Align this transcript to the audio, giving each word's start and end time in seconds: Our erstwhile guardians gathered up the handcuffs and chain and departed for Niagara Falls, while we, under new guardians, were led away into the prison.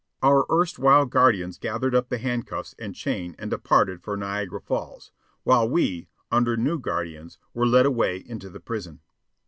Our 0.23 0.45
erstwhile 0.51 1.05
guardians 1.05 1.59
gathered 1.59 1.93
up 1.93 2.09
the 2.09 2.17
handcuffs 2.17 2.73
and 2.79 2.95
chain 2.95 3.35
and 3.37 3.51
departed 3.51 4.01
for 4.01 4.17
Niagara 4.17 4.59
Falls, 4.59 5.11
while 5.43 5.69
we, 5.69 6.07
under 6.31 6.57
new 6.57 6.79
guardians, 6.79 7.37
were 7.53 7.67
led 7.67 7.85
away 7.85 8.17
into 8.17 8.49
the 8.49 8.59
prison. 8.59 9.01